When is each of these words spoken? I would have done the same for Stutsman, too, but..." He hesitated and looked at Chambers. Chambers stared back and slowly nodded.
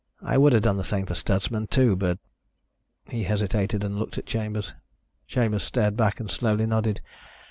I 0.23 0.35
would 0.35 0.51
have 0.53 0.63
done 0.63 0.77
the 0.77 0.83
same 0.83 1.05
for 1.05 1.13
Stutsman, 1.13 1.67
too, 1.67 1.95
but..." 1.95 2.17
He 3.11 3.25
hesitated 3.25 3.83
and 3.83 3.99
looked 3.99 4.17
at 4.17 4.25
Chambers. 4.25 4.73
Chambers 5.27 5.61
stared 5.61 5.95
back 5.95 6.19
and 6.19 6.31
slowly 6.31 6.65
nodded. 6.65 7.01